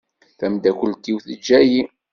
[0.39, 1.81] Tamdakelt-iw teǧǧa-yi.